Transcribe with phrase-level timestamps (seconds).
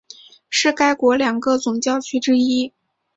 [0.49, 2.73] 是该国两个总教区之一。